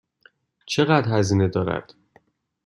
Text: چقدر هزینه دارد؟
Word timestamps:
چقدر 0.65 1.09
هزینه 1.19 1.47
دارد؟ 1.47 1.93